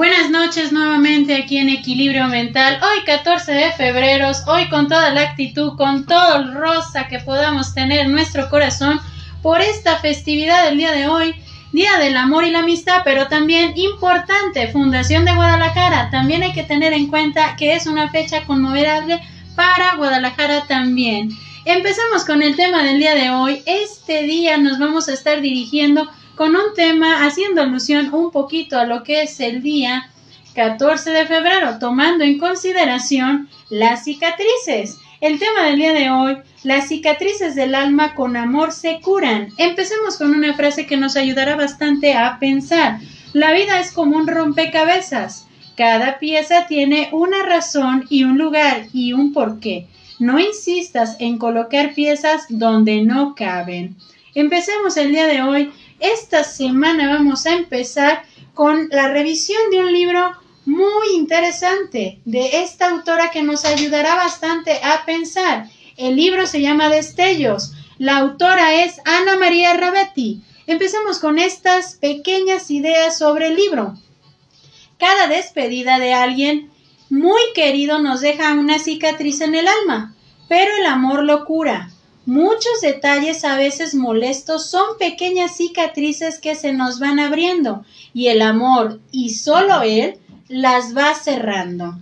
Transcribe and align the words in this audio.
Buenas 0.00 0.30
noches 0.30 0.72
nuevamente 0.72 1.34
aquí 1.34 1.58
en 1.58 1.68
Equilibrio 1.68 2.26
Mental. 2.26 2.80
Hoy 2.82 3.04
14 3.04 3.52
de 3.52 3.70
febrero, 3.72 4.30
hoy 4.46 4.66
con 4.70 4.88
toda 4.88 5.10
la 5.10 5.20
actitud, 5.20 5.76
con 5.76 6.06
todo 6.06 6.36
el 6.36 6.54
rosa 6.54 7.06
que 7.06 7.18
podamos 7.18 7.74
tener 7.74 8.06
en 8.06 8.12
nuestro 8.12 8.48
corazón 8.48 8.98
por 9.42 9.60
esta 9.60 9.98
festividad 9.98 10.64
del 10.64 10.78
día 10.78 10.92
de 10.92 11.06
hoy, 11.06 11.34
Día 11.72 11.98
del 11.98 12.16
Amor 12.16 12.44
y 12.44 12.50
la 12.50 12.60
Amistad, 12.60 13.02
pero 13.04 13.28
también 13.28 13.74
importante, 13.76 14.68
Fundación 14.68 15.26
de 15.26 15.34
Guadalajara. 15.34 16.08
También 16.10 16.44
hay 16.44 16.54
que 16.54 16.62
tener 16.62 16.94
en 16.94 17.08
cuenta 17.08 17.54
que 17.56 17.74
es 17.74 17.86
una 17.86 18.08
fecha 18.08 18.46
conmemorable 18.46 19.20
para 19.54 19.96
Guadalajara 19.96 20.64
también. 20.66 21.28
Empezamos 21.66 22.24
con 22.24 22.40
el 22.40 22.56
tema 22.56 22.82
del 22.84 23.00
día 23.00 23.14
de 23.14 23.28
hoy. 23.28 23.62
Este 23.66 24.22
día 24.22 24.56
nos 24.56 24.78
vamos 24.78 25.08
a 25.08 25.12
estar 25.12 25.42
dirigiendo 25.42 26.08
con 26.40 26.56
un 26.56 26.72
tema 26.74 27.26
haciendo 27.26 27.60
alusión 27.60 28.14
un 28.14 28.30
poquito 28.30 28.78
a 28.78 28.86
lo 28.86 29.02
que 29.02 29.20
es 29.20 29.40
el 29.40 29.62
día 29.62 30.08
14 30.54 31.10
de 31.10 31.26
febrero, 31.26 31.78
tomando 31.78 32.24
en 32.24 32.38
consideración 32.38 33.50
las 33.68 34.04
cicatrices. 34.04 34.96
El 35.20 35.38
tema 35.38 35.64
del 35.66 35.76
día 35.76 35.92
de 35.92 36.10
hoy, 36.10 36.38
las 36.62 36.88
cicatrices 36.88 37.54
del 37.54 37.74
alma 37.74 38.14
con 38.14 38.38
amor 38.38 38.72
se 38.72 39.00
curan. 39.02 39.48
Empecemos 39.58 40.16
con 40.16 40.34
una 40.34 40.54
frase 40.54 40.86
que 40.86 40.96
nos 40.96 41.14
ayudará 41.14 41.56
bastante 41.56 42.14
a 42.14 42.38
pensar. 42.38 43.00
La 43.34 43.52
vida 43.52 43.78
es 43.78 43.92
como 43.92 44.16
un 44.16 44.26
rompecabezas. 44.26 45.46
Cada 45.76 46.18
pieza 46.18 46.66
tiene 46.66 47.10
una 47.12 47.42
razón 47.42 48.06
y 48.08 48.24
un 48.24 48.38
lugar 48.38 48.86
y 48.94 49.12
un 49.12 49.34
porqué. 49.34 49.88
No 50.18 50.38
insistas 50.38 51.16
en 51.18 51.36
colocar 51.36 51.92
piezas 51.92 52.46
donde 52.48 53.02
no 53.02 53.34
caben. 53.34 53.94
Empecemos 54.34 54.96
el 54.96 55.10
día 55.10 55.26
de 55.26 55.42
hoy 55.42 55.72
esta 56.00 56.44
semana 56.44 57.08
vamos 57.08 57.46
a 57.46 57.52
empezar 57.52 58.22
con 58.54 58.88
la 58.90 59.08
revisión 59.08 59.60
de 59.70 59.78
un 59.78 59.92
libro 59.92 60.32
muy 60.66 61.14
interesante 61.14 62.20
de 62.24 62.62
esta 62.62 62.90
autora 62.90 63.30
que 63.30 63.42
nos 63.42 63.64
ayudará 63.64 64.16
bastante 64.16 64.72
a 64.82 65.04
pensar. 65.04 65.68
El 65.96 66.16
libro 66.16 66.46
se 66.46 66.60
llama 66.60 66.88
Destellos. 66.88 67.72
La 67.98 68.18
autora 68.18 68.84
es 68.84 69.00
Ana 69.04 69.36
María 69.36 69.74
Rabetti. 69.74 70.42
Empecemos 70.66 71.18
con 71.18 71.38
estas 71.38 71.94
pequeñas 71.96 72.70
ideas 72.70 73.18
sobre 73.18 73.48
el 73.48 73.56
libro. 73.56 73.94
Cada 74.98 75.28
despedida 75.28 75.98
de 75.98 76.14
alguien 76.14 76.70
muy 77.08 77.40
querido 77.54 77.98
nos 77.98 78.20
deja 78.20 78.52
una 78.54 78.78
cicatriz 78.78 79.40
en 79.40 79.54
el 79.54 79.66
alma, 79.66 80.14
pero 80.48 80.70
el 80.76 80.86
amor 80.86 81.24
lo 81.24 81.44
cura. 81.44 81.90
Muchos 82.30 82.80
detalles 82.80 83.44
a 83.44 83.56
veces 83.56 83.92
molestos 83.92 84.70
son 84.70 84.96
pequeñas 85.00 85.56
cicatrices 85.56 86.38
que 86.38 86.54
se 86.54 86.72
nos 86.72 87.00
van 87.00 87.18
abriendo 87.18 87.84
y 88.14 88.28
el 88.28 88.40
amor, 88.40 89.00
y 89.10 89.30
solo 89.30 89.82
él, 89.82 90.16
las 90.46 90.96
va 90.96 91.12
cerrando. 91.16 91.98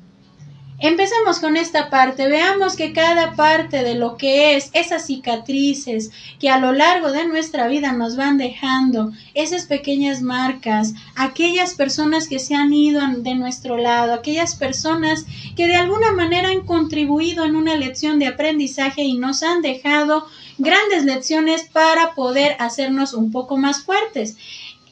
Empecemos 0.81 1.41
con 1.41 1.57
esta 1.57 1.91
parte. 1.91 2.29
Veamos 2.29 2.77
que 2.77 2.93
cada 2.93 3.35
parte 3.35 3.83
de 3.83 3.97
lo 3.97 4.17
que 4.17 4.55
es 4.55 4.71
esas 4.75 5.07
cicatrices 5.07 6.13
que 6.39 6.51
a 6.51 6.59
lo 6.59 6.73
largo 6.73 7.11
de 7.11 7.27
nuestra 7.27 7.67
vida 7.67 7.93
nos 7.93 8.15
van 8.15 8.39
dejando, 8.39 9.11
esas 9.35 9.67
pequeñas 9.67 10.23
marcas, 10.23 10.95
aquellas 11.17 11.75
personas 11.75 12.29
que 12.29 12.39
se 12.39 12.55
han 12.55 12.73
ido 12.73 13.03
de 13.19 13.35
nuestro 13.35 13.77
lado, 13.77 14.15
aquellas 14.15 14.55
personas 14.55 15.27
que 15.57 15.67
de 15.67 15.75
alguna 15.75 16.13
manera 16.13 16.51
han 16.51 16.61
contribuido 16.61 17.45
en 17.45 17.57
una 17.57 17.75
lección 17.75 18.21
de 18.21 18.29
aprendizaje 18.29 19.03
y 19.03 19.19
nos 19.19 19.43
han 19.43 19.63
dejado 19.63 20.27
grandes 20.59 21.05
lecciones 21.05 21.69
para 21.73 22.15
poder 22.15 22.55
hacernos 22.61 23.15
un 23.15 23.33
poco 23.33 23.57
más 23.57 23.83
fuertes 23.83 24.37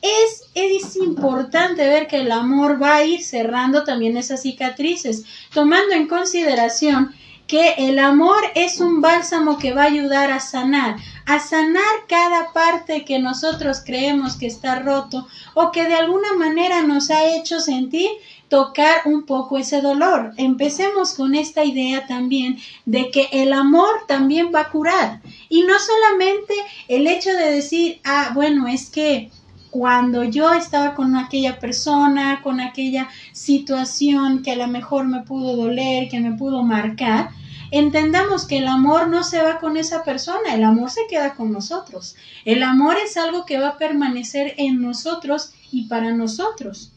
es, 0.03 0.51
es 0.55 0.97
importante 0.97 1.87
ver 1.87 2.07
que 2.07 2.19
el 2.19 2.33
amor 2.33 2.83
va 2.83 2.97
a 2.97 3.05
ir 3.05 3.23
cerrando 3.23 3.85
también 3.85 4.17
esas 4.17 4.43
cicatrices, 4.43 5.25
tomando 5.53 5.95
en 5.95 6.09
consideración 6.09 7.15
que 7.47 7.75
el 7.79 7.99
amor 7.99 8.43
es 8.55 8.81
un 8.81 9.01
bálsamo 9.01 9.59
que 9.59 9.73
va 9.73 9.83
a 9.83 9.87
ayudar 9.87 10.31
a 10.31 10.41
sanar, 10.41 10.97
a 11.27 11.39
sanar 11.39 11.83
cada 12.09 12.53
parte 12.53 13.05
que 13.05 13.19
nosotros 13.19 13.83
creemos 13.85 14.37
que 14.37 14.47
está 14.47 14.81
roto 14.81 15.27
o 15.55 15.71
que 15.71 15.85
de 15.85 15.95
alguna 15.95 16.33
manera 16.35 16.83
nos 16.83 17.11
ha 17.11 17.25
hecho 17.25 17.61
sentir 17.61 18.11
tocar 18.49 19.03
un 19.07 19.27
poco 19.27 19.59
ese 19.59 19.81
dolor. 19.81 20.33
Empecemos 20.37 21.15
con 21.15 21.35
esta 21.35 21.65
idea 21.65 22.07
también 22.07 22.59
de 22.85 23.11
que 23.11 23.29
el 23.33 23.53
amor 23.53 24.07
también 24.07 24.51
va 24.55 24.63
a 24.63 24.71
curar 24.71 25.21
y 25.49 25.63
no 25.63 25.75
solamente 25.79 26.55
el 26.89 27.07
hecho 27.07 27.31
de 27.31 27.53
decir, 27.53 28.01
ah, 28.05 28.31
bueno, 28.35 28.67
es 28.67 28.91
que 28.91 29.31
cuando 29.79 30.25
yo 30.25 30.55
estaba 30.55 30.95
con 30.95 31.17
aquella 31.17 31.59
persona, 31.59 32.41
con 32.43 32.61
aquella 32.61 33.11
situación 33.33 34.43
que 34.43 34.53
a 34.53 34.57
lo 34.57 34.69
mejor 34.69 35.07
me 35.07 35.21
pudo 35.21 35.55
doler, 35.55 36.09
que 36.09 36.19
me 36.19 36.33
pudo 36.33 36.63
marcar, 36.63 37.29
entendamos 37.71 38.47
que 38.47 38.57
el 38.57 38.69
amor 38.69 39.09
no 39.09 39.23
se 39.23 39.43
va 39.43 39.59
con 39.59 39.77
esa 39.77 40.03
persona, 40.03 40.55
el 40.55 40.65
amor 40.65 40.89
se 40.89 41.03
queda 41.11 41.35
con 41.35 41.53
nosotros. 41.53 42.17
El 42.47 42.63
amor 42.63 42.97
es 43.05 43.19
algo 43.19 43.45
que 43.45 43.59
va 43.59 43.69
a 43.69 43.77
permanecer 43.77 44.55
en 44.57 44.81
nosotros 44.81 45.53
y 45.71 45.89
para 45.89 46.11
nosotros. 46.13 46.93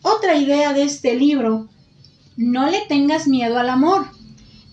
Otra 0.00 0.36
idea 0.36 0.72
de 0.72 0.84
este 0.84 1.14
libro, 1.14 1.68
no 2.38 2.70
le 2.70 2.80
tengas 2.88 3.28
miedo 3.28 3.58
al 3.58 3.68
amor, 3.68 4.06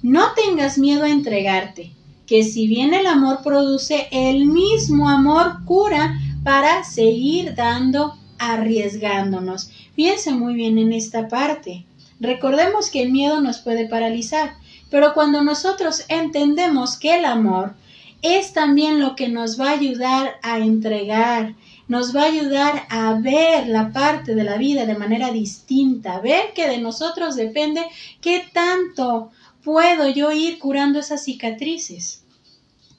no 0.02 0.28
tengas 0.36 0.78
miedo 0.78 1.03
a 1.03 1.09
entregarte, 1.09 1.92
que 2.26 2.44
si 2.44 2.66
bien 2.66 2.94
el 2.94 3.08
amor 3.08 3.40
produce, 3.44 4.08
el 4.12 4.46
mismo 4.46 5.09
amor 5.09 5.66
cura 5.66 6.18
para 6.47 6.85
seguir 6.85 7.56
dando, 7.56 8.18
arriesgándonos. 8.40 9.69
Fíjense 9.96 10.31
muy 10.31 10.53
bien 10.53 10.78
en 10.78 10.94
esta 10.94 11.28
parte. 11.28 11.84
Recordemos 12.22 12.90
que 12.90 13.02
el 13.02 13.12
miedo 13.12 13.41
nos 13.41 13.58
puede 13.58 13.90
paralizar, 13.90 14.56
pero 14.90 15.13
cuando 15.13 15.44
nosotros 15.44 16.06
entendemos 16.08 16.97
que 16.97 17.17
el 17.17 17.26
amor 17.26 17.76
es 18.22 18.53
también 18.53 19.02
lo 19.02 19.14
que 19.17 19.28
nos 19.28 19.59
va 19.59 19.72
a 19.72 19.73
ayudar 19.73 20.35
a 20.41 20.59
entregar, 20.59 21.55
nos 21.90 22.16
va 22.16 22.22
a 22.22 22.32
ayudar 22.32 22.88
a 22.90 23.16
ver 23.16 23.67
la 23.67 23.91
parte 23.91 24.34
de 24.34 24.46
la 24.46 24.55
vida 24.55 24.85
de 24.85 24.97
manera 24.97 25.32
distinta, 25.32 26.22
ver 26.22 26.53
que 26.55 26.70
de 26.70 26.78
nosotros 26.78 27.35
depende 27.35 27.82
qué 28.22 28.46
tanto 28.53 29.32
puedo 29.66 30.08
yo 30.08 30.32
ir 30.32 30.59
curando 30.59 30.99
esas 30.99 31.26
cicatrices 31.26 32.23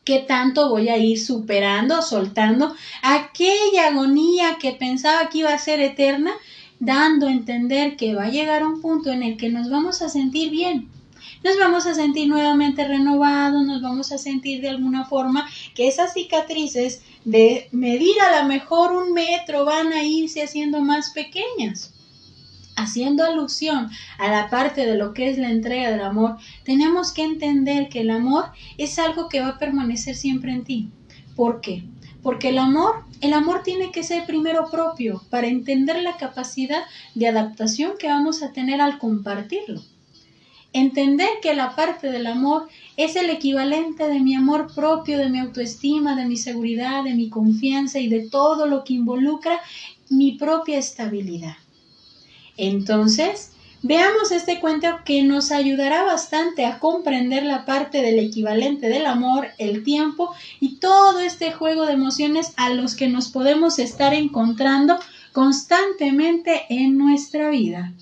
qué 0.08 0.20
tanto 0.20 0.70
voy 0.70 0.88
a 0.88 0.96
ir 0.96 1.20
superando, 1.20 2.00
soltando 2.00 2.74
aquella 3.02 3.88
agonía 3.88 4.56
que 4.58 4.72
pensaba 4.72 5.28
que 5.28 5.40
iba 5.40 5.52
a 5.52 5.58
ser 5.58 5.80
eterna, 5.80 6.32
dando 6.80 7.26
a 7.26 7.30
entender 7.30 7.94
que 7.94 8.14
va 8.14 8.24
a 8.24 8.30
llegar 8.30 8.64
un 8.64 8.80
punto 8.80 9.10
en 9.12 9.22
el 9.22 9.36
que 9.36 9.50
nos 9.50 9.68
vamos 9.68 10.00
a 10.00 10.08
sentir 10.08 10.50
bien. 10.50 10.88
Nos 11.44 11.58
vamos 11.58 11.84
a 11.84 11.94
sentir 11.94 12.26
nuevamente 12.26 12.88
renovados, 12.88 13.66
nos 13.66 13.82
vamos 13.82 14.10
a 14.10 14.16
sentir 14.16 14.62
de 14.62 14.70
alguna 14.70 15.04
forma 15.04 15.46
que 15.74 15.88
esas 15.88 16.14
cicatrices 16.14 17.02
de 17.26 17.68
medir 17.70 18.18
a 18.22 18.40
lo 18.40 18.48
mejor 18.48 18.92
un 18.92 19.12
metro 19.12 19.66
van 19.66 19.92
a 19.92 20.04
irse 20.04 20.42
haciendo 20.42 20.80
más 20.80 21.10
pequeñas 21.10 21.92
haciendo 22.78 23.24
alusión 23.24 23.90
a 24.18 24.30
la 24.30 24.48
parte 24.48 24.86
de 24.86 24.96
lo 24.96 25.12
que 25.12 25.28
es 25.28 25.38
la 25.38 25.50
entrega 25.50 25.90
del 25.90 26.00
amor, 26.00 26.36
tenemos 26.64 27.12
que 27.12 27.24
entender 27.24 27.88
que 27.88 28.00
el 28.00 28.10
amor 28.10 28.46
es 28.78 28.98
algo 28.98 29.28
que 29.28 29.40
va 29.40 29.48
a 29.48 29.58
permanecer 29.58 30.14
siempre 30.14 30.52
en 30.52 30.64
ti. 30.64 30.88
¿Por 31.36 31.60
qué? 31.60 31.84
Porque 32.22 32.50
el 32.50 32.58
amor, 32.58 33.04
el 33.20 33.32
amor 33.32 33.62
tiene 33.62 33.90
que 33.90 34.02
ser 34.02 34.26
primero 34.26 34.70
propio 34.70 35.22
para 35.30 35.46
entender 35.46 36.02
la 36.02 36.16
capacidad 36.16 36.82
de 37.14 37.28
adaptación 37.28 37.92
que 37.98 38.08
vamos 38.08 38.42
a 38.42 38.52
tener 38.52 38.80
al 38.80 38.98
compartirlo. 38.98 39.82
Entender 40.72 41.28
que 41.40 41.54
la 41.54 41.74
parte 41.74 42.10
del 42.12 42.26
amor 42.26 42.68
es 42.96 43.16
el 43.16 43.30
equivalente 43.30 44.08
de 44.08 44.20
mi 44.20 44.34
amor 44.34 44.72
propio, 44.74 45.16
de 45.16 45.30
mi 45.30 45.38
autoestima, 45.38 46.14
de 46.14 46.26
mi 46.26 46.36
seguridad, 46.36 47.04
de 47.04 47.14
mi 47.14 47.30
confianza 47.30 47.98
y 47.98 48.08
de 48.08 48.28
todo 48.28 48.66
lo 48.66 48.84
que 48.84 48.92
involucra 48.92 49.60
mi 50.10 50.32
propia 50.32 50.78
estabilidad. 50.78 51.56
Entonces, 52.58 53.52
veamos 53.82 54.32
este 54.32 54.60
cuento 54.60 54.88
que 55.04 55.22
nos 55.22 55.52
ayudará 55.52 56.02
bastante 56.02 56.66
a 56.66 56.80
comprender 56.80 57.44
la 57.44 57.64
parte 57.64 58.02
del 58.02 58.18
equivalente 58.18 58.88
del 58.88 59.06
amor, 59.06 59.48
el 59.58 59.84
tiempo 59.84 60.34
y 60.60 60.76
todo 60.76 61.20
este 61.20 61.52
juego 61.52 61.86
de 61.86 61.92
emociones 61.94 62.52
a 62.56 62.70
los 62.70 62.96
que 62.96 63.08
nos 63.08 63.28
podemos 63.28 63.78
estar 63.78 64.12
encontrando 64.12 64.98
constantemente 65.32 66.66
en 66.68 66.98
nuestra 66.98 67.48
vida. 67.50 67.94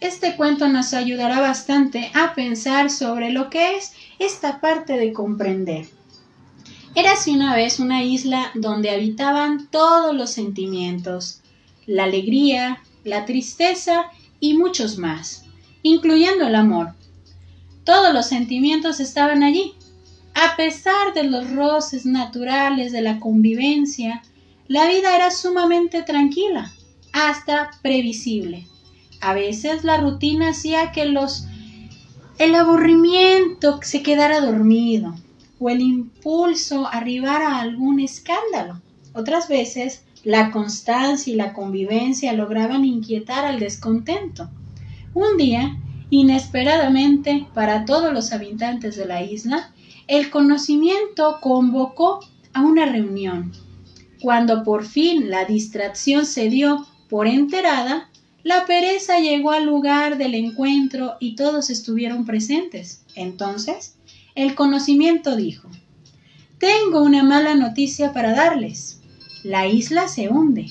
Este 0.00 0.36
cuento 0.36 0.68
nos 0.68 0.92
ayudará 0.92 1.40
bastante 1.40 2.10
a 2.14 2.34
pensar 2.34 2.90
sobre 2.90 3.30
lo 3.30 3.48
que 3.48 3.76
es 3.76 3.92
esta 4.18 4.60
parte 4.60 4.98
de 4.98 5.12
comprender. 5.12 5.86
Érase 6.96 7.30
una 7.30 7.54
vez 7.54 7.78
una 7.78 8.02
isla 8.02 8.50
donde 8.54 8.90
habitaban 8.90 9.68
todos 9.68 10.14
los 10.14 10.30
sentimientos, 10.30 11.40
la 11.86 12.04
alegría, 12.04 12.82
la 13.04 13.24
tristeza 13.24 14.06
y 14.40 14.54
muchos 14.54 14.98
más, 14.98 15.44
incluyendo 15.82 16.46
el 16.46 16.54
amor. 16.54 16.94
Todos 17.84 18.12
los 18.12 18.26
sentimientos 18.26 19.00
estaban 19.00 19.42
allí. 19.42 19.74
A 20.34 20.56
pesar 20.56 21.14
de 21.14 21.24
los 21.24 21.50
roces 21.52 22.06
naturales 22.06 22.90
de 22.92 23.02
la 23.02 23.20
convivencia, 23.20 24.22
la 24.66 24.88
vida 24.88 25.14
era 25.14 25.30
sumamente 25.30 26.02
tranquila. 26.02 26.72
hasta 27.12 27.70
previsible. 27.80 28.66
A 29.20 29.34
veces 29.34 29.84
la 29.84 29.98
rutina 29.98 30.48
hacía 30.48 30.90
que 30.90 31.04
los 31.04 31.46
el 32.38 32.56
aburrimiento 32.56 33.78
se 33.82 34.02
quedara 34.02 34.40
dormido 34.40 35.14
o 35.60 35.70
el 35.70 35.80
impulso 35.80 36.88
arribara 36.88 37.50
a 37.50 37.60
algún 37.60 38.00
escándalo. 38.00 38.82
Otras 39.12 39.46
veces 39.48 40.02
la 40.24 40.50
constancia 40.50 41.32
y 41.32 41.36
la 41.36 41.52
convivencia 41.52 42.32
lograban 42.32 42.84
inquietar 42.84 43.44
al 43.44 43.60
descontento. 43.60 44.48
Un 45.12 45.36
día, 45.36 45.76
inesperadamente 46.10 47.46
para 47.54 47.84
todos 47.84 48.12
los 48.12 48.32
habitantes 48.32 48.96
de 48.96 49.06
la 49.06 49.22
isla, 49.22 49.72
el 50.08 50.30
conocimiento 50.30 51.38
convocó 51.40 52.20
a 52.52 52.62
una 52.62 52.86
reunión. 52.86 53.52
Cuando 54.20 54.64
por 54.64 54.84
fin 54.84 55.30
la 55.30 55.44
distracción 55.44 56.24
se 56.24 56.48
dio 56.48 56.86
por 57.10 57.26
enterada, 57.26 58.08
la 58.42 58.66
pereza 58.66 59.18
llegó 59.18 59.52
al 59.52 59.66
lugar 59.66 60.18
del 60.18 60.34
encuentro 60.34 61.14
y 61.20 61.34
todos 61.34 61.70
estuvieron 61.70 62.24
presentes. 62.24 63.02
Entonces, 63.14 63.96
el 64.34 64.54
conocimiento 64.54 65.36
dijo, 65.36 65.68
Tengo 66.58 67.02
una 67.02 67.22
mala 67.22 67.54
noticia 67.54 68.12
para 68.12 68.34
darles. 68.34 69.00
La 69.44 69.66
isla 69.66 70.08
se 70.08 70.30
hunde. 70.30 70.70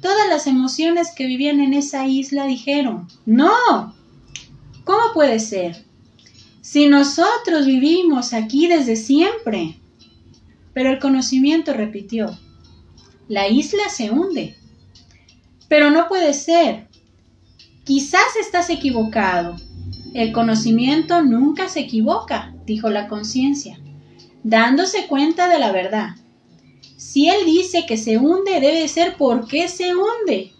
Todas 0.00 0.28
las 0.28 0.46
emociones 0.46 1.08
que 1.14 1.26
vivían 1.26 1.60
en 1.60 1.74
esa 1.74 2.06
isla 2.06 2.46
dijeron, 2.46 3.08
No. 3.26 3.94
¿Cómo 4.84 5.12
puede 5.12 5.40
ser? 5.40 5.84
Si 6.60 6.86
nosotros 6.86 7.66
vivimos 7.66 8.32
aquí 8.32 8.68
desde 8.68 8.94
siempre. 8.94 9.76
Pero 10.72 10.90
el 10.90 11.00
conocimiento 11.00 11.72
repitió, 11.72 12.38
La 13.26 13.48
isla 13.48 13.88
se 13.88 14.12
hunde. 14.12 14.54
Pero 15.68 15.90
no 15.90 16.06
puede 16.06 16.32
ser. 16.32 16.86
Quizás 17.82 18.36
estás 18.40 18.70
equivocado. 18.70 19.56
El 20.14 20.30
conocimiento 20.30 21.22
nunca 21.22 21.68
se 21.68 21.80
equivoca, 21.80 22.54
dijo 22.66 22.88
la 22.88 23.08
conciencia, 23.08 23.80
dándose 24.44 25.08
cuenta 25.08 25.48
de 25.48 25.58
la 25.58 25.72
verdad. 25.72 26.19
Si 27.00 27.30
él 27.30 27.46
dice 27.46 27.86
que 27.86 27.96
se 27.96 28.18
hunde, 28.18 28.60
debe 28.60 28.86
ser 28.86 29.16
porque 29.16 29.68
se 29.68 29.94
hunde. 29.94 30.52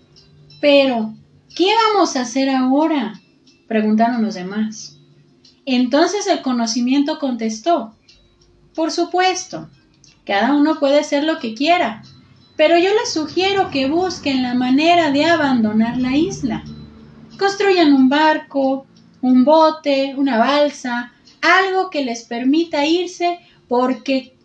Pero, 0.58 1.12
¿qué 1.54 1.66
vamos 1.84 2.16
a 2.16 2.22
hacer 2.22 2.48
ahora? 2.48 3.20
preguntaron 3.68 4.22
los 4.22 4.36
demás. 4.36 4.96
Entonces 5.66 6.26
el 6.26 6.40
conocimiento 6.40 7.18
contestó, 7.18 7.94
por 8.74 8.90
supuesto, 8.90 9.68
cada 10.24 10.54
uno 10.54 10.80
puede 10.80 11.00
hacer 11.00 11.24
lo 11.24 11.38
que 11.40 11.54
quiera, 11.54 12.02
pero 12.56 12.78
yo 12.78 12.88
les 12.88 13.12
sugiero 13.12 13.70
que 13.70 13.90
busquen 13.90 14.42
la 14.42 14.54
manera 14.54 15.10
de 15.10 15.26
abandonar 15.26 15.98
la 15.98 16.16
isla. 16.16 16.64
Construyan 17.38 17.92
un 17.92 18.08
barco, 18.08 18.86
un 19.20 19.44
bote, 19.44 20.14
una 20.16 20.38
balsa, 20.38 21.12
algo 21.42 21.90
que 21.90 22.02
les 22.02 22.24
permita 22.24 22.86
irse 22.86 23.40
porque 23.68 24.39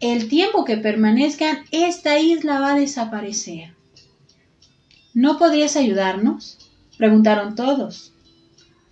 el 0.00 0.28
tiempo 0.28 0.64
que 0.64 0.76
permanezcan 0.76 1.64
esta 1.70 2.18
isla 2.18 2.60
va 2.60 2.74
a 2.74 2.78
desaparecer. 2.78 3.74
¿No 5.14 5.38
podrías 5.38 5.76
ayudarnos? 5.76 6.58
preguntaron 6.96 7.54
todos, 7.54 8.12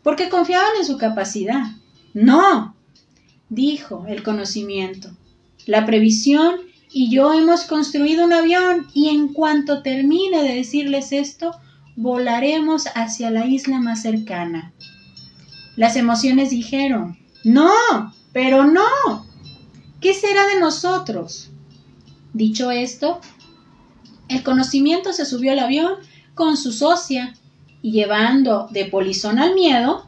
porque 0.02 0.28
confiaban 0.28 0.70
en 0.78 0.86
su 0.86 0.96
capacidad. 0.96 1.64
No, 2.14 2.76
dijo 3.48 4.06
el 4.08 4.22
conocimiento. 4.22 5.10
La 5.66 5.84
previsión 5.84 6.60
y 6.90 7.10
yo 7.10 7.32
hemos 7.32 7.64
construido 7.64 8.24
un 8.24 8.32
avión 8.32 8.86
y 8.94 9.08
en 9.08 9.32
cuanto 9.32 9.82
termine 9.82 10.42
de 10.42 10.54
decirles 10.54 11.12
esto, 11.12 11.50
volaremos 11.96 12.86
hacia 12.94 13.30
la 13.30 13.46
isla 13.46 13.80
más 13.80 14.02
cercana. 14.02 14.72
Las 15.74 15.96
emociones 15.96 16.50
dijeron, 16.50 17.18
no, 17.44 17.70
pero 18.32 18.64
no. 18.64 19.26
¿Qué 20.06 20.14
será 20.14 20.46
de 20.46 20.60
nosotros? 20.60 21.50
Dicho 22.32 22.70
esto, 22.70 23.20
el 24.28 24.44
conocimiento 24.44 25.12
se 25.12 25.26
subió 25.26 25.50
al 25.50 25.58
avión 25.58 25.94
con 26.36 26.56
su 26.56 26.70
socia 26.70 27.34
y 27.82 27.90
llevando 27.90 28.68
de 28.70 28.84
polizón 28.84 29.40
al 29.40 29.54
miedo, 29.54 30.06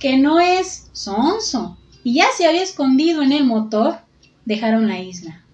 que 0.00 0.16
no 0.16 0.40
es 0.40 0.88
sonso, 0.94 1.76
y 2.02 2.14
ya 2.14 2.28
se 2.34 2.46
había 2.46 2.62
escondido 2.62 3.20
en 3.20 3.32
el 3.32 3.44
motor, 3.44 3.98
dejaron 4.46 4.88
la 4.88 5.00
isla. 5.00 5.44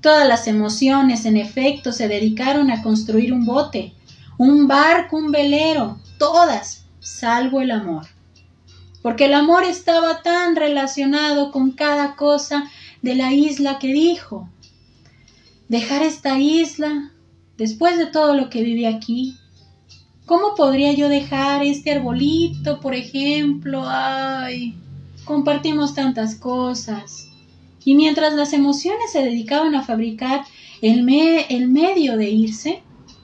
Todas 0.00 0.28
las 0.28 0.46
emociones, 0.46 1.24
en 1.24 1.36
efecto, 1.36 1.90
se 1.90 2.06
dedicaron 2.06 2.70
a 2.70 2.84
construir 2.84 3.32
un 3.32 3.44
bote, 3.44 3.92
un 4.38 4.68
barco, 4.68 5.16
un 5.16 5.32
velero, 5.32 5.98
todas, 6.16 6.86
salvo 7.00 7.60
el 7.60 7.72
amor. 7.72 8.06
Porque 9.04 9.26
el 9.26 9.34
amor 9.34 9.64
estaba 9.64 10.22
tan 10.22 10.56
relacionado 10.56 11.52
con 11.52 11.72
cada 11.72 12.16
cosa 12.16 12.70
de 13.02 13.14
la 13.14 13.34
isla 13.34 13.78
que 13.78 13.88
dijo, 13.88 14.48
dejar 15.68 16.02
esta 16.02 16.38
isla, 16.38 17.12
después 17.58 17.98
de 17.98 18.06
todo 18.06 18.34
lo 18.34 18.48
que 18.48 18.62
viví 18.62 18.86
aquí, 18.86 19.36
¿cómo 20.24 20.54
podría 20.54 20.94
yo 20.94 21.10
dejar 21.10 21.62
este 21.62 21.92
arbolito, 21.92 22.80
por 22.80 22.94
ejemplo? 22.94 23.84
Ay, 23.86 24.74
compartimos 25.26 25.94
tantas 25.94 26.36
cosas. 26.36 27.28
Y 27.84 27.96
mientras 27.96 28.32
las 28.32 28.54
emociones 28.54 29.12
se 29.12 29.22
dedicaban 29.22 29.74
a 29.74 29.82
fabricar 29.82 30.46
el, 30.80 31.06
el 31.50 31.68
medio 31.68 32.16
de 32.16 32.30
irse, 32.30 32.82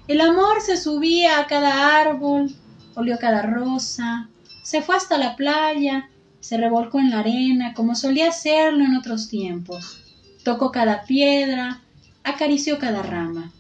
el 0.09 0.21
amor 0.21 0.61
se 0.61 0.77
subía 0.77 1.41
a 1.41 1.47
cada 1.47 1.99
árbol, 2.03 2.55
olió 2.97 3.19
cada 3.19 3.41
rosa, 3.41 4.30
se 4.71 4.83
fue 4.83 4.95
hasta 4.95 5.19
la 5.19 5.35
playa, 5.35 6.11
se 6.39 6.57
revolcó 6.57 7.01
en 7.01 7.11
la 7.11 7.19
arena 7.19 7.75
como 7.75 7.97
solía 7.97 8.29
hacerlo 8.29 8.85
en 8.85 8.95
otros 8.95 9.29
tiempos, 9.29 10.01
tocó 10.45 10.71
cada 10.71 11.03
piedra, 11.03 11.83
acarició 12.23 12.79
cada 12.79 13.03
rama. 13.03 13.51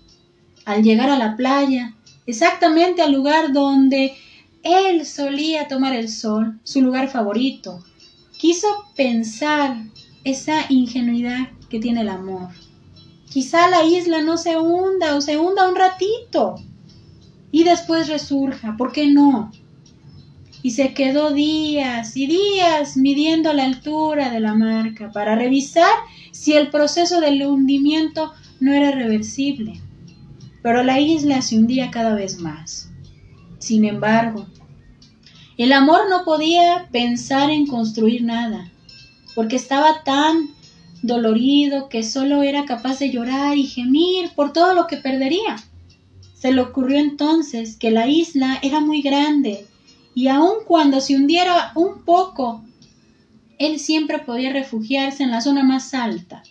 Al 0.64 0.84
llegar 0.84 1.10
a 1.10 1.18
la 1.18 1.34
playa, 1.34 1.96
exactamente 2.26 3.02
al 3.02 3.10
lugar 3.10 3.52
donde 3.52 4.14
él 4.62 5.04
solía 5.04 5.66
tomar 5.66 5.96
el 5.96 6.08
sol, 6.08 6.60
su 6.62 6.80
lugar 6.80 7.08
favorito, 7.08 7.84
quiso 8.38 8.68
pensar 8.94 9.78
esa 10.22 10.66
ingenuidad 10.68 11.48
que 11.68 11.80
tiene 11.80 12.02
el 12.02 12.08
amor. 12.08 12.50
Quizá 13.28 13.68
la 13.68 13.82
isla 13.82 14.22
no 14.22 14.36
se 14.36 14.58
hunda 14.58 15.16
o 15.16 15.20
se 15.20 15.38
hunda 15.38 15.68
un 15.68 15.74
ratito 15.74 16.54
y 17.50 17.64
después 17.64 18.06
resurja, 18.06 18.76
¿por 18.76 18.92
qué 18.92 19.08
no? 19.08 19.50
Y 20.62 20.72
se 20.72 20.92
quedó 20.92 21.32
días 21.32 22.16
y 22.16 22.26
días 22.26 22.96
midiendo 22.96 23.52
la 23.52 23.64
altura 23.64 24.30
de 24.30 24.40
la 24.40 24.54
marca 24.54 25.10
para 25.10 25.34
revisar 25.34 25.92
si 26.32 26.52
el 26.52 26.68
proceso 26.68 27.20
del 27.20 27.46
hundimiento 27.46 28.32
no 28.60 28.72
era 28.72 28.90
reversible. 28.90 29.80
Pero 30.62 30.82
la 30.82 31.00
isla 31.00 31.40
se 31.40 31.58
hundía 31.58 31.90
cada 31.90 32.14
vez 32.14 32.38
más. 32.38 32.90
Sin 33.58 33.84
embargo, 33.84 34.46
el 35.56 35.72
amor 35.72 36.08
no 36.08 36.24
podía 36.24 36.88
pensar 36.90 37.50
en 37.50 37.66
construir 37.66 38.22
nada 38.22 38.70
porque 39.34 39.56
estaba 39.56 40.02
tan 40.04 40.50
dolorido 41.02 41.88
que 41.88 42.02
solo 42.02 42.42
era 42.42 42.64
capaz 42.64 42.98
de 42.98 43.10
llorar 43.10 43.56
y 43.56 43.66
gemir 43.66 44.30
por 44.34 44.52
todo 44.52 44.74
lo 44.74 44.86
que 44.86 44.96
perdería. 44.96 45.56
Se 46.34 46.52
le 46.52 46.60
ocurrió 46.60 46.98
entonces 46.98 47.76
que 47.76 47.90
la 47.90 48.06
isla 48.06 48.58
era 48.62 48.80
muy 48.80 49.02
grande 49.02 49.66
y 50.14 50.28
aun 50.28 50.64
cuando 50.66 51.00
se 51.00 51.16
hundiera 51.16 51.72
un 51.74 52.02
poco, 52.04 52.64
él 53.58 53.78
siempre 53.78 54.18
podía 54.18 54.52
refugiarse 54.52 55.22
en 55.22 55.30
la 55.30 55.40
zona 55.40 55.62
más 55.62 55.94
alta. 55.94 56.42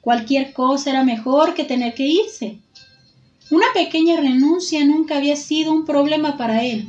Cualquier 0.00 0.52
cosa 0.52 0.90
era 0.90 1.04
mejor 1.04 1.54
que 1.54 1.64
tener 1.64 1.94
que 1.94 2.06
irse. 2.06 2.60
Una 3.50 3.66
pequeña 3.74 4.16
renuncia 4.16 4.84
nunca 4.84 5.16
había 5.16 5.36
sido 5.36 5.72
un 5.72 5.84
problema 5.84 6.36
para 6.36 6.64
él. 6.64 6.88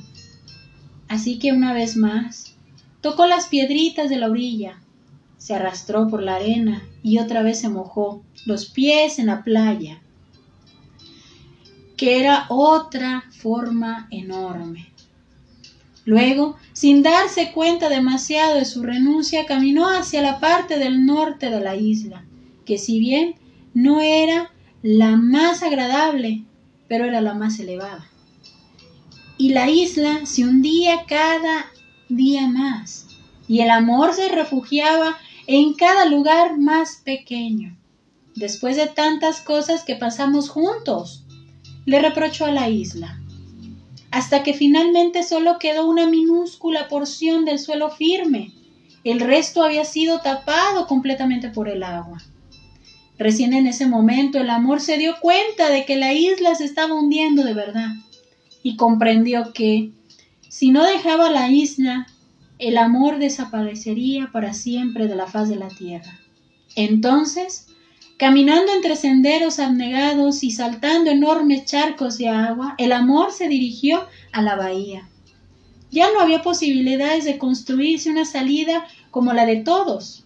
Así 1.07 1.39
que 1.39 1.51
una 1.51 1.73
vez 1.73 1.95
más, 1.95 2.53
tocó 3.01 3.25
las 3.25 3.47
piedritas 3.47 4.09
de 4.09 4.17
la 4.17 4.29
orilla, 4.29 4.79
se 5.37 5.55
arrastró 5.55 6.07
por 6.07 6.21
la 6.21 6.35
arena 6.35 6.83
y 7.01 7.17
otra 7.17 7.41
vez 7.41 7.61
se 7.61 7.69
mojó 7.69 8.21
los 8.45 8.65
pies 8.65 9.19
en 9.19 9.27
la 9.27 9.43
playa, 9.43 10.01
que 11.97 12.19
era 12.19 12.45
otra 12.49 13.23
forma 13.31 14.07
enorme. 14.11 14.91
Luego, 16.09 16.57
sin 16.73 17.03
darse 17.03 17.51
cuenta 17.51 17.87
demasiado 17.87 18.55
de 18.55 18.65
su 18.65 18.81
renuncia, 18.81 19.45
caminó 19.45 19.87
hacia 19.87 20.23
la 20.23 20.39
parte 20.39 20.79
del 20.79 21.05
norte 21.05 21.51
de 21.51 21.59
la 21.59 21.75
isla, 21.75 22.25
que 22.65 22.79
si 22.79 22.97
bien 22.97 23.35
no 23.75 24.01
era 24.01 24.51
la 24.81 25.17
más 25.17 25.61
agradable, 25.61 26.45
pero 26.87 27.05
era 27.05 27.21
la 27.21 27.35
más 27.35 27.59
elevada. 27.59 28.09
Y 29.37 29.49
la 29.49 29.69
isla 29.69 30.25
se 30.25 30.45
hundía 30.45 31.05
cada 31.07 31.67
día 32.09 32.47
más, 32.47 33.05
y 33.47 33.59
el 33.59 33.69
amor 33.69 34.15
se 34.15 34.29
refugiaba 34.29 35.15
en 35.45 35.75
cada 35.75 36.07
lugar 36.07 36.57
más 36.57 37.03
pequeño, 37.05 37.77
después 38.35 38.77
de 38.77 38.87
tantas 38.87 39.41
cosas 39.41 39.83
que 39.83 39.95
pasamos 39.95 40.49
juntos. 40.49 41.27
le 41.85 42.01
reprochó 42.01 42.45
a 42.45 42.51
la 42.51 42.67
isla, 42.67 43.18
hasta 44.11 44.43
que 44.43 44.53
finalmente 44.53 45.23
solo 45.23 45.59
quedó 45.59 45.87
una 45.87 46.07
minúscula 46.07 46.87
porción 46.87 47.45
del 47.45 47.59
suelo 47.59 47.91
firme. 47.91 48.51
El 49.03 49.19
resto 49.19 49.63
había 49.63 49.85
sido 49.85 50.19
tapado 50.21 50.87
completamente 50.87 51.49
por 51.49 51.69
el 51.69 51.83
agua. 51.83 52.21
Recién 53.17 53.53
en 53.53 53.67
ese 53.67 53.85
momento 53.85 54.39
el 54.39 54.49
amor 54.49 54.81
se 54.81 54.97
dio 54.97 55.15
cuenta 55.19 55.69
de 55.69 55.85
que 55.85 55.97
la 55.97 56.13
isla 56.13 56.55
se 56.55 56.65
estaba 56.65 56.93
hundiendo 56.93 57.43
de 57.43 57.53
verdad 57.53 57.89
y 58.63 58.75
comprendió 58.75 59.53
que, 59.53 59.91
si 60.47 60.71
no 60.71 60.83
dejaba 60.85 61.29
la 61.29 61.49
isla, 61.49 62.07
el 62.57 62.77
amor 62.77 63.19
desaparecería 63.19 64.29
para 64.31 64.53
siempre 64.53 65.07
de 65.07 65.15
la 65.15 65.27
faz 65.27 65.49
de 65.49 65.55
la 65.55 65.69
tierra. 65.69 66.19
Entonces, 66.75 67.67
caminando 68.19 68.73
entre 68.73 68.97
senderos 68.97 69.59
abnegados 69.59 70.43
y 70.43 70.51
saltando 70.51 71.09
enormes 71.09 71.63
charcos 71.63 72.17
de 72.17 72.27
agua, 72.27 72.75
el 72.77 72.91
amor 72.91 73.31
se 73.31 73.47
dirigió 73.47 74.05
a 74.33 74.41
la 74.41 74.57
bahía. 74.57 75.07
Ya 75.89 76.11
no 76.11 76.19
había 76.19 76.41
posibilidades 76.41 77.23
de 77.23 77.37
construirse 77.37 78.09
una 78.09 78.25
salida 78.25 78.85
como 79.09 79.31
la 79.31 79.45
de 79.45 79.55
todos. 79.55 80.25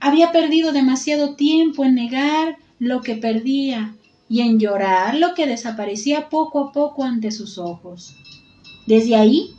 Había 0.00 0.32
perdido 0.32 0.72
demasiado 0.72 1.34
tiempo 1.34 1.86
en 1.86 1.94
negar 1.94 2.58
lo 2.78 3.00
que 3.00 3.14
perdía 3.14 3.94
y 4.28 4.42
en 4.42 4.60
llorar 4.60 5.14
lo 5.16 5.32
que 5.32 5.46
desaparecía 5.46 6.28
poco 6.28 6.60
a 6.60 6.72
poco 6.72 7.04
ante 7.04 7.30
sus 7.30 7.56
ojos. 7.56 8.16
Desde 8.86 9.16
ahí 9.16 9.54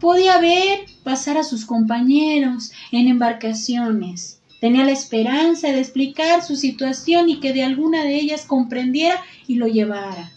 podía 0.00 0.36
ver 0.36 0.80
pasar 1.02 1.38
a 1.38 1.44
sus 1.44 1.64
compañeros 1.64 2.72
en 2.92 3.08
embarcaciones. 3.08 4.41
Tenía 4.62 4.84
la 4.84 4.92
esperanza 4.92 5.72
de 5.72 5.80
explicar 5.80 6.44
su 6.44 6.54
situación 6.54 7.28
y 7.28 7.40
que 7.40 7.52
de 7.52 7.64
alguna 7.64 8.04
de 8.04 8.14
ellas 8.14 8.44
comprendiera 8.46 9.16
y 9.48 9.56
lo 9.56 9.66
llevara. 9.66 10.30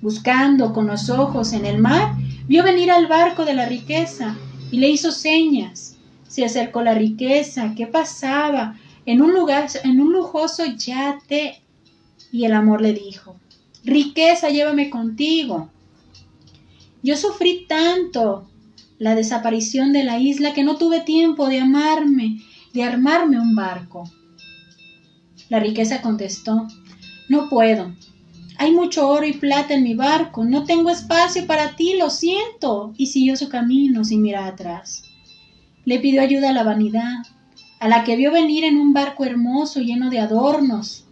Buscando 0.00 0.72
con 0.72 0.86
los 0.86 1.10
ojos 1.10 1.52
en 1.52 1.66
el 1.66 1.76
mar, 1.76 2.14
vio 2.48 2.64
venir 2.64 2.90
al 2.90 3.08
barco 3.08 3.44
de 3.44 3.52
la 3.52 3.66
riqueza 3.66 4.38
y 4.70 4.78
le 4.78 4.88
hizo 4.88 5.12
señas. 5.12 5.98
Se 6.26 6.46
acercó 6.46 6.80
la 6.80 6.94
riqueza, 6.94 7.74
¿qué 7.76 7.86
pasaba? 7.86 8.78
En 9.04 9.20
un 9.20 9.34
lugar, 9.34 9.68
en 9.84 10.00
un 10.00 10.14
lujoso 10.14 10.64
yate 10.64 11.60
y 12.32 12.46
el 12.46 12.54
amor 12.54 12.80
le 12.80 12.94
dijo, 12.94 13.36
riqueza, 13.84 14.48
llévame 14.48 14.88
contigo. 14.88 15.68
Yo 17.02 17.18
sufrí 17.18 17.66
tanto 17.68 18.48
la 18.98 19.14
desaparición 19.14 19.92
de 19.92 20.04
la 20.04 20.18
isla 20.18 20.54
que 20.54 20.64
no 20.64 20.78
tuve 20.78 21.00
tiempo 21.00 21.48
de 21.48 21.60
amarme, 21.60 22.38
de 22.72 22.82
armarme 22.82 23.38
un 23.38 23.54
barco. 23.54 24.10
La 25.48 25.60
riqueza 25.60 26.00
contestó, 26.00 26.66
no 27.28 27.48
puedo. 27.48 27.94
Hay 28.58 28.72
mucho 28.72 29.08
oro 29.08 29.26
y 29.26 29.32
plata 29.32 29.74
en 29.74 29.82
mi 29.82 29.94
barco, 29.94 30.44
no 30.44 30.64
tengo 30.64 30.90
espacio 30.90 31.46
para 31.46 31.74
ti, 31.76 31.96
lo 31.98 32.10
siento. 32.10 32.94
Y 32.96 33.06
siguió 33.06 33.36
su 33.36 33.48
camino 33.48 34.04
sin 34.04 34.22
mirar 34.22 34.44
atrás. 34.44 35.04
Le 35.84 35.98
pidió 35.98 36.22
ayuda 36.22 36.50
a 36.50 36.52
la 36.52 36.62
vanidad, 36.62 37.24
a 37.80 37.88
la 37.88 38.04
que 38.04 38.16
vio 38.16 38.30
venir 38.30 38.64
en 38.64 38.76
un 38.76 38.92
barco 38.92 39.24
hermoso 39.24 39.80
lleno 39.80 40.10
de 40.10 40.20
adornos, 40.20 41.06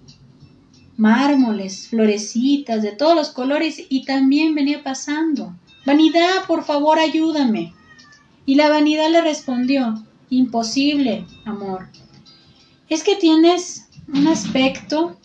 mármoles, 0.97 1.89
florecitas 1.89 2.83
de 2.83 2.93
todos 2.93 3.17
los 3.17 3.31
colores 3.31 3.83
y 3.89 4.05
también 4.05 4.55
venía 4.55 4.85
pasando. 4.85 5.57
Vanidad, 5.85 6.45
por 6.47 6.63
favor, 6.63 6.99
ayúdame. 6.99 7.73
Y 8.47 8.55
la 8.55 8.69
vanidad 8.69 9.11
le 9.11 9.23
respondió, 9.23 10.05
imposible, 10.31 11.27
amor. 11.45 11.89
Es 12.89 13.05
que 13.05 13.17
tienes 13.17 13.89
un 14.09 14.27
aspecto, 14.27 15.17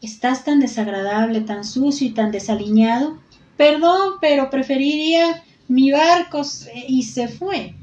estás 0.00 0.44
tan 0.44 0.60
desagradable, 0.60 1.40
tan 1.40 1.64
sucio 1.64 2.06
y 2.06 2.10
tan 2.10 2.30
desaliñado. 2.30 3.18
Perdón, 3.56 4.14
pero 4.20 4.50
preferiría 4.50 5.42
mi 5.68 5.90
barco 5.90 6.42
y 6.88 7.04
se 7.04 7.28
fue. 7.28 7.74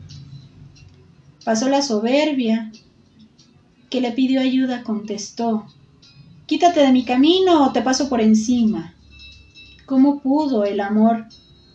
Pasó 1.44 1.70
la 1.70 1.82
soberbia, 1.82 2.72
que 3.90 4.02
le 4.02 4.12
pidió 4.12 4.42
ayuda, 4.42 4.84
contestó, 4.84 5.66
Quítate 6.50 6.80
de 6.80 6.92
mi 6.92 7.06
camino 7.06 7.64
o 7.64 7.72
te 7.72 7.84
paso 7.84 8.10
por 8.10 8.22
encima. 8.22 8.96
¿Cómo 9.86 10.20
pudo 10.20 10.66
el 10.66 10.80
amor? 10.80 11.28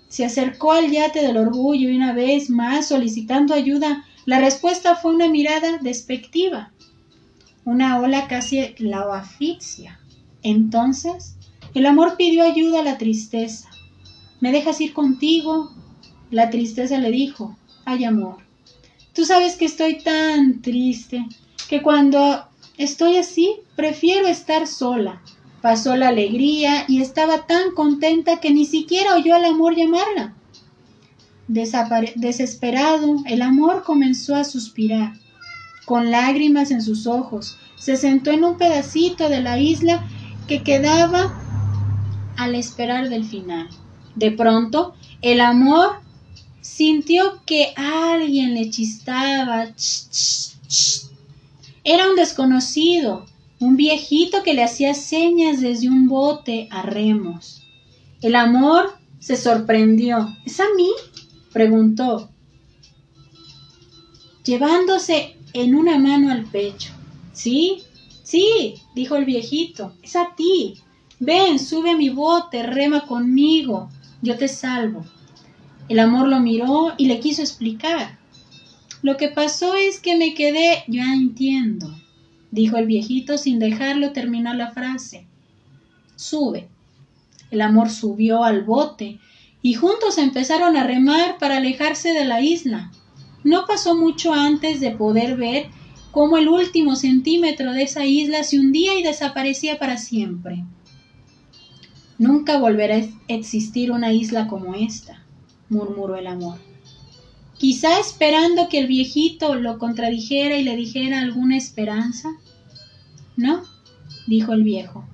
Se 0.08 0.24
acercó 0.24 0.72
al 0.72 0.90
yate 0.90 1.22
del 1.22 1.36
orgullo 1.36 1.88
y 1.88 1.96
una 1.96 2.12
vez 2.12 2.50
más 2.50 2.88
solicitando 2.88 3.54
ayuda, 3.54 4.04
la 4.26 4.40
respuesta 4.40 4.97
fue 4.97 5.14
una 5.14 5.28
mirada 5.28 5.78
despectiva. 5.78 6.73
Una 7.64 8.00
ola 8.00 8.28
casi 8.28 8.75
la. 8.78 9.99
Entonces, 10.43 11.37
el 11.75 11.87
amor 11.87 12.16
pidió 12.16 12.45
ayuda 12.45 12.81
a 12.81 12.85
la 12.85 12.99
tristeza. 12.99 13.69
¿Me 14.40 14.52
dejas 14.52 14.81
ir 14.81 14.93
contigo? 14.93 15.73
La 16.31 16.50
tristeza 16.50 16.99
le 16.99 17.11
dijo, 17.11 17.57
ay 17.85 18.04
amor, 18.04 18.38
tú 19.14 19.25
sabes 19.25 19.57
que 19.57 19.64
estoy 19.64 19.99
tan 19.99 20.61
triste 20.62 21.25
que 21.69 21.81
cuando 21.81 22.49
Estoy 22.76 23.19
así, 23.19 23.61
prefiero 23.76 24.26
estar 24.26 24.66
sola. 24.66 25.23
Pasó 25.62 25.95
la 25.95 26.09
alegría 26.09 26.85
y 26.88 27.00
estaba 27.00 27.47
tan 27.47 27.71
contenta 27.71 28.40
que 28.40 28.50
ni 28.50 28.66
siquiera 28.66 29.14
oyó 29.14 29.37
al 29.37 29.45
amor 29.45 29.76
llamarla. 29.76 30.35
Desesperado, 31.46 33.16
el 33.26 33.42
amor 33.42 33.84
comenzó 33.84 34.34
a 34.34 34.44
suspirar. 34.44 35.14
Con 35.84 36.10
lágrimas 36.10 36.70
en 36.70 36.80
sus 36.80 37.06
ojos, 37.06 37.58
se 37.76 37.96
sentó 37.96 38.30
en 38.30 38.44
un 38.44 38.56
pedacito 38.56 39.28
de 39.28 39.42
la 39.42 39.58
isla 39.58 40.06
que 40.48 40.62
quedaba 40.62 41.38
al 42.36 42.54
esperar 42.54 43.10
del 43.10 43.24
final. 43.24 43.68
De 44.14 44.30
pronto, 44.30 44.94
el 45.20 45.40
amor 45.40 45.96
sintió 46.60 47.42
que 47.44 47.74
alguien 47.76 48.54
le 48.54 48.70
chistaba. 48.70 49.66
Era 51.84 52.08
un 52.08 52.16
desconocido, 52.16 53.26
un 53.60 53.76
viejito 53.76 54.42
que 54.42 54.54
le 54.54 54.64
hacía 54.64 54.94
señas 54.94 55.60
desde 55.60 55.88
un 55.88 56.08
bote 56.08 56.68
a 56.70 56.82
remos. 56.82 57.62
El 58.22 58.36
amor 58.36 58.96
se 59.18 59.36
sorprendió. 59.36 60.34
¿Es 60.46 60.60
a 60.60 60.64
mí? 60.76 60.90
Preguntó, 61.54 62.30
llevándose 64.44 65.37
en 65.54 65.76
una 65.76 65.99
mano 65.99 66.30
al 66.30 66.44
pecho. 66.44 66.92
Sí, 67.32 67.82
sí, 68.25 68.75
dijo 68.94 69.14
el 69.16 69.25
viejito, 69.25 69.94
es 70.02 70.16
a 70.16 70.34
ti. 70.37 70.80
Ven, 71.20 71.61
sube 71.61 71.92
a 71.92 71.96
mi 71.96 72.11
bote, 72.11 72.64
rema 72.64 73.06
conmigo, 73.06 73.88
yo 74.20 74.37
te 74.37 74.49
salvo. 74.49 75.06
El 75.88 76.00
amor 76.00 76.26
lo 76.26 76.40
miró 76.40 76.92
y 76.99 77.06
le 77.06 77.20
quiso 77.20 77.40
explicar. 77.40 78.18
Lo 79.00 79.16
que 79.16 79.28
pasó 79.28 79.75
es 79.75 80.00
que 80.00 80.16
me 80.16 80.34
quedé, 80.34 80.82
ya 80.88 81.14
entiendo, 81.14 81.94
dijo 82.50 82.78
el 82.78 82.87
viejito 82.87 83.38
sin 83.38 83.61
dejarlo 83.61 84.12
terminar 84.12 84.56
la 84.56 84.73
frase. 84.73 85.26
Sube. 86.16 86.68
El 87.52 87.61
amor 87.61 87.90
subió 87.90 88.42
al 88.42 88.64
bote 88.64 89.20
y 89.64 89.75
juntos 89.75 90.18
empezaron 90.18 90.76
a 90.76 90.85
remar 90.85 91.38
para 91.38 91.56
alejarse 91.56 92.11
de 92.11 92.25
la 92.25 92.40
isla. 92.40 92.92
No 93.42 93.64
pasó 93.66 93.97
mucho 93.97 94.33
antes 94.33 94.78
de 94.78 94.92
poder 94.92 95.37
ver 95.37 95.66
cómo 96.12 96.37
el 96.37 96.49
último 96.49 96.94
centímetro 96.94 97.73
de 97.73 97.83
esa 97.83 98.06
isla 98.06 98.44
se 98.44 98.61
hundía 98.61 98.97
y 98.97 99.02
desaparecía 99.02 99.80
para 99.80 99.97
siempre. 99.97 100.64
Nunca 102.18 102.59
volverá 102.59 102.99
a 102.99 103.09
existir 103.26 103.90
una 103.90 104.12
isla 104.12 104.47
como 104.47 104.76
esta, 104.76 105.25
murmuró 105.68 106.14
el 106.14 106.28
amor 106.28 106.59
quizá 107.59 107.99
esperando 107.99 108.68
que 108.68 108.78
el 108.78 108.87
viejito 108.87 109.54
lo 109.54 109.78
contradijera 109.78 110.59
y 110.59 110.64
le 110.64 110.76
dijera 110.76 111.21
alguna 111.21 111.56
esperanza. 111.56 112.30
No, 113.37 113.62
dijo 114.26 114.52
el 114.52 114.64
viejo, 114.64 115.06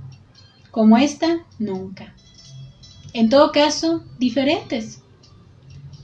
como 0.71 0.97
esta, 0.99 1.47
nunca. 1.59 2.15
En 3.13 3.29
todo 3.29 3.51
caso, 3.51 4.05
diferentes. 4.19 5.03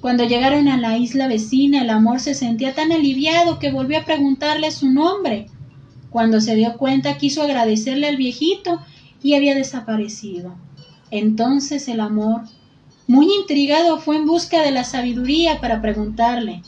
Cuando 0.01 0.25
llegaron 0.25 0.69
a 0.69 0.77
la 0.77 0.99
isla 0.99 1.29
vecina, 1.29 1.83
el 1.83 1.91
amor 1.91 2.21
se 2.21 2.35
sentía 2.35 2.75
tan 2.75 2.93
aliviado 2.93 3.59
que 3.59 3.71
volvió 3.71 3.99
a 3.99 4.05
preguntarle 4.05 4.71
su 4.71 4.91
nombre. 4.91 5.49
Cuando 6.11 6.41
se 6.41 6.55
dio 6.57 6.77
cuenta, 6.77 7.19
quiso 7.19 7.43
agradecerle 7.43 8.09
al 8.09 8.17
viejito 8.17 8.81
y 9.23 9.35
había 9.35 9.55
desaparecido. 9.55 10.55
Entonces 11.11 11.89
el 11.89 12.01
amor 12.01 12.43
muy 13.07 13.33
intrigado 13.33 13.99
fue 13.99 14.17
en 14.17 14.27
busca 14.27 14.63
de 14.63 14.73
la 14.73 14.85
sabiduría 14.85 15.61
para 15.61 15.81
preguntarle, 15.81 16.63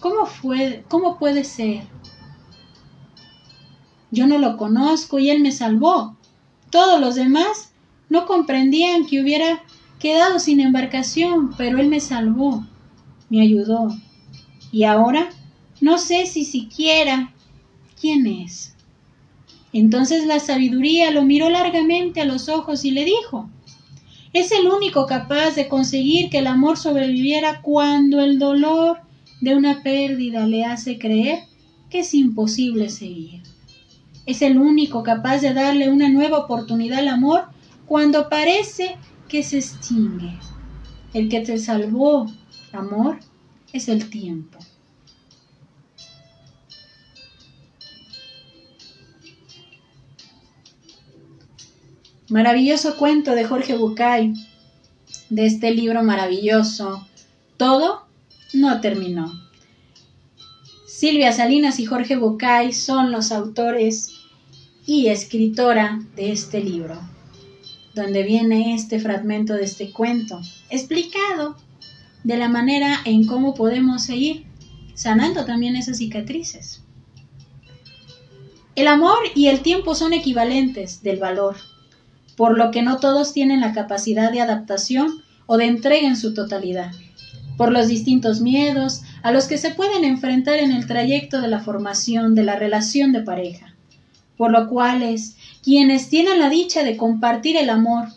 ¿cómo 0.00 0.24
fue, 0.24 0.84
cómo 0.88 1.18
puede 1.18 1.44
ser? 1.44 1.82
Yo 4.10 4.26
no 4.26 4.38
lo 4.38 4.56
conozco 4.56 5.18
y 5.18 5.28
él 5.30 5.40
me 5.40 5.52
salvó. 5.52 6.16
Todos 6.70 7.00
los 7.00 7.14
demás 7.14 7.72
no 8.08 8.26
comprendían 8.26 9.06
que 9.06 9.20
hubiera 9.20 9.62
quedado 9.98 10.38
sin 10.38 10.60
embarcación, 10.60 11.54
pero 11.56 11.78
él 11.78 11.88
me 11.88 12.00
salvó, 12.00 12.64
me 13.28 13.40
ayudó. 13.42 13.88
Y 14.72 14.84
ahora 14.84 15.30
no 15.80 15.98
sé 15.98 16.26
si 16.26 16.44
siquiera 16.44 17.32
quién 18.00 18.26
es. 18.26 18.74
Entonces 19.72 20.26
la 20.26 20.40
sabiduría 20.40 21.10
lo 21.10 21.24
miró 21.24 21.50
largamente 21.50 22.20
a 22.20 22.24
los 22.24 22.48
ojos 22.48 22.84
y 22.84 22.90
le 22.90 23.04
dijo, 23.04 23.50
es 24.32 24.52
el 24.52 24.66
único 24.66 25.06
capaz 25.06 25.54
de 25.54 25.68
conseguir 25.68 26.30
que 26.30 26.38
el 26.38 26.46
amor 26.46 26.76
sobreviviera 26.76 27.60
cuando 27.60 28.20
el 28.20 28.38
dolor 28.38 29.00
de 29.40 29.56
una 29.56 29.82
pérdida 29.82 30.46
le 30.46 30.64
hace 30.64 30.98
creer 30.98 31.44
que 31.90 32.00
es 32.00 32.14
imposible 32.14 32.88
seguir. 32.88 33.42
Es 34.26 34.42
el 34.42 34.58
único 34.58 35.02
capaz 35.02 35.38
de 35.40 35.54
darle 35.54 35.90
una 35.90 36.08
nueva 36.08 36.38
oportunidad 36.38 36.98
al 36.98 37.08
amor 37.08 37.44
cuando 37.88 38.28
parece 38.28 38.98
que 39.28 39.42
se 39.42 39.58
extingue. 39.58 40.38
El 41.14 41.30
que 41.30 41.40
te 41.40 41.58
salvó, 41.58 42.26
amor, 42.72 43.18
es 43.72 43.88
el 43.88 44.10
tiempo. 44.10 44.58
Maravilloso 52.28 52.98
cuento 52.98 53.34
de 53.34 53.44
Jorge 53.44 53.74
Bucay, 53.74 54.34
de 55.30 55.46
este 55.46 55.70
libro 55.70 56.02
maravilloso. 56.02 57.06
Todo 57.56 58.06
no 58.52 58.82
terminó. 58.82 59.32
Silvia 60.86 61.32
Salinas 61.32 61.80
y 61.80 61.86
Jorge 61.86 62.16
Bucay 62.16 62.74
son 62.74 63.12
los 63.12 63.32
autores 63.32 64.12
y 64.84 65.06
escritora 65.06 66.00
de 66.16 66.32
este 66.32 66.60
libro, 66.60 67.00
donde 67.98 68.22
viene 68.22 68.74
este 68.74 68.98
fragmento 68.98 69.52
de 69.52 69.64
este 69.64 69.92
cuento, 69.92 70.40
explicado 70.70 71.56
de 72.24 72.38
la 72.38 72.48
manera 72.48 73.00
en 73.04 73.26
cómo 73.26 73.54
podemos 73.54 74.04
seguir 74.04 74.46
sanando 74.94 75.44
también 75.44 75.76
esas 75.76 75.98
cicatrices. 75.98 76.82
El 78.74 78.86
amor 78.86 79.18
y 79.34 79.48
el 79.48 79.60
tiempo 79.60 79.94
son 79.94 80.14
equivalentes 80.14 81.02
del 81.02 81.18
valor 81.18 81.56
por 82.38 82.56
lo 82.56 82.70
que 82.70 82.82
no 82.82 82.98
todos 82.98 83.32
tienen 83.32 83.60
la 83.60 83.72
capacidad 83.72 84.30
de 84.30 84.40
adaptación 84.40 85.24
o 85.46 85.56
de 85.56 85.64
entrega 85.64 86.06
en 86.06 86.16
su 86.16 86.34
totalidad, 86.34 86.92
por 87.56 87.72
los 87.72 87.88
distintos 87.88 88.40
miedos 88.40 89.02
a 89.24 89.32
los 89.32 89.48
que 89.48 89.58
se 89.58 89.72
pueden 89.72 90.04
enfrentar 90.04 90.60
en 90.60 90.70
el 90.70 90.86
trayecto 90.86 91.40
de 91.40 91.48
la 91.48 91.58
formación 91.58 92.36
de 92.36 92.44
la 92.44 92.54
relación 92.54 93.12
de 93.12 93.22
pareja, 93.22 93.67
por 94.38 94.50
lo 94.50 94.68
cuales 94.68 95.36
quienes 95.62 96.08
tienen 96.08 96.38
la 96.38 96.48
dicha 96.48 96.82
de 96.82 96.96
compartir 96.96 97.58
el 97.58 97.68
amor, 97.68 98.08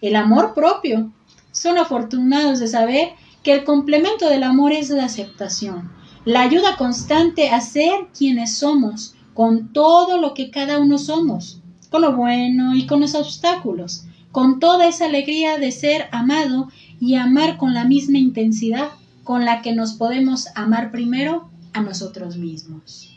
el 0.00 0.16
amor 0.16 0.54
propio, 0.54 1.12
son 1.52 1.76
afortunados 1.76 2.60
de 2.60 2.68
saber 2.68 3.10
que 3.42 3.52
el 3.52 3.64
complemento 3.64 4.30
del 4.30 4.44
amor 4.44 4.72
es 4.72 4.88
la 4.88 5.04
aceptación, 5.04 5.92
la 6.24 6.40
ayuda 6.40 6.76
constante 6.76 7.50
a 7.50 7.60
ser 7.60 8.08
quienes 8.16 8.54
somos, 8.54 9.14
con 9.34 9.72
todo 9.72 10.16
lo 10.16 10.32
que 10.32 10.50
cada 10.50 10.78
uno 10.78 10.96
somos, 10.96 11.60
con 11.90 12.02
lo 12.02 12.16
bueno 12.16 12.74
y 12.74 12.86
con 12.86 13.00
los 13.00 13.14
obstáculos, 13.14 14.06
con 14.32 14.60
toda 14.60 14.88
esa 14.88 15.06
alegría 15.06 15.58
de 15.58 15.72
ser 15.72 16.08
amado 16.12 16.68
y 17.00 17.16
amar 17.16 17.56
con 17.56 17.74
la 17.74 17.84
misma 17.84 18.18
intensidad 18.18 18.88
con 19.24 19.44
la 19.44 19.62
que 19.62 19.74
nos 19.74 19.94
podemos 19.94 20.48
amar 20.54 20.90
primero 20.90 21.50
a 21.72 21.80
nosotros 21.80 22.36
mismos. 22.36 23.13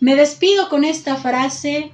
Me 0.00 0.16
despido 0.16 0.70
con 0.70 0.84
esta 0.84 1.16
frase 1.16 1.92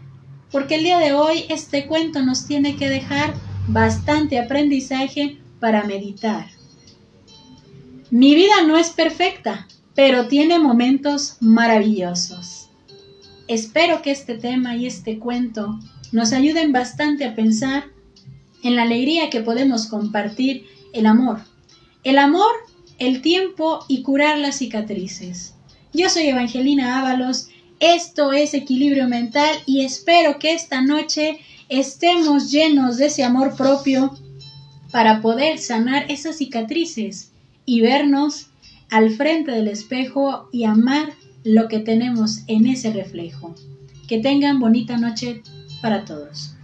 porque 0.52 0.76
el 0.76 0.84
día 0.84 0.98
de 0.98 1.12
hoy 1.12 1.44
este 1.48 1.86
cuento 1.86 2.22
nos 2.22 2.46
tiene 2.46 2.76
que 2.76 2.88
dejar 2.88 3.34
bastante 3.66 4.38
aprendizaje 4.38 5.38
para 5.58 5.82
meditar. 5.82 6.46
Mi 8.10 8.36
vida 8.36 8.62
no 8.64 8.76
es 8.78 8.90
perfecta, 8.90 9.66
pero 9.96 10.28
tiene 10.28 10.60
momentos 10.60 11.36
maravillosos. 11.40 12.68
Espero 13.48 14.02
que 14.02 14.12
este 14.12 14.38
tema 14.38 14.76
y 14.76 14.86
este 14.86 15.18
cuento 15.18 15.80
nos 16.12 16.32
ayuden 16.32 16.72
bastante 16.72 17.24
a 17.24 17.34
pensar 17.34 17.86
en 18.62 18.76
la 18.76 18.82
alegría 18.82 19.30
que 19.30 19.40
podemos 19.40 19.86
compartir 19.86 20.64
el 20.92 21.06
amor. 21.06 21.40
El 22.04 22.18
amor, 22.18 22.52
el 23.00 23.20
tiempo 23.20 23.84
y 23.88 24.02
curar 24.02 24.38
las 24.38 24.58
cicatrices. 24.58 25.54
Yo 25.92 26.08
soy 26.08 26.28
Evangelina 26.28 27.00
Ábalos, 27.00 27.48
esto 27.80 28.32
es 28.32 28.54
Equilibrio 28.54 29.08
Mental 29.08 29.54
y 29.66 29.84
espero 29.84 30.38
que 30.38 30.52
esta 30.52 30.80
noche 30.80 31.38
estemos 31.68 32.50
llenos 32.50 32.96
de 32.96 33.06
ese 33.06 33.24
amor 33.24 33.56
propio 33.56 34.16
para 34.90 35.20
poder 35.20 35.58
sanar 35.58 36.10
esas 36.10 36.38
cicatrices 36.38 37.32
y 37.64 37.80
vernos 37.80 38.46
al 38.90 39.10
frente 39.10 39.50
del 39.50 39.68
espejo 39.68 40.48
y 40.52 40.64
amar 40.64 41.12
lo 41.44 41.68
que 41.68 41.80
tenemos 41.80 42.40
en 42.46 42.66
ese 42.66 42.92
reflejo. 42.92 43.54
Que 44.08 44.20
tengan 44.20 44.60
bonita 44.60 44.96
noche 44.96 45.42
para 45.82 46.04
todos. 46.04 46.55